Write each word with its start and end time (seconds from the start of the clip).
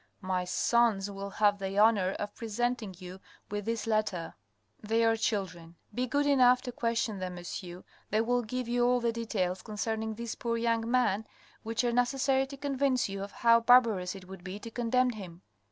My 0.23 0.45
sons 0.45 1.11
will 1.11 1.29
have 1.29 1.59
the 1.59 1.77
honour 1.77 2.13
of 2.13 2.33
presenting 2.33 2.95
you 2.97 3.19
with 3.51 3.65
this 3.65 3.85
letter, 3.85 4.33
they 4.81 5.03
are 5.03 5.15
children. 5.15 5.75
Be 5.93 6.07
good 6.07 6.25
enough 6.25 6.63
to 6.63 6.71
question 6.71 7.19
them, 7.19 7.35
monsieur, 7.35 7.83
they 8.09 8.21
will 8.21 8.41
give 8.41 8.67
you 8.67 8.83
all 8.83 8.99
the 8.99 9.13
details 9.13 9.61
concerning 9.61 10.15
this 10.15 10.33
poor 10.33 10.57
young 10.57 10.89
man 10.89 11.27
which 11.61 11.83
are 11.83 11.91
necessary 11.93 12.47
to 12.47 12.57
convince 12.57 13.09
you 13.09 13.21
of 13.21 13.31
how 13.31 13.59
barbarous 13.59 14.15
it 14.15 14.27
would 14.27 14.43
be 14.43 14.57
to 14.61 14.71
condemn 14.71 15.11
him. 15.11 15.43